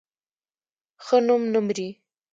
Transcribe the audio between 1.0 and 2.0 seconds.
ښه نوم نه مري